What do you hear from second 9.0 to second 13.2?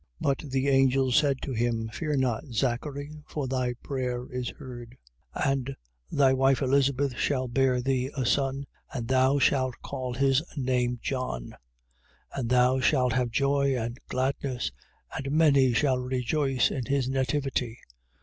thou shalt call his name John. 1:14. And thou shalt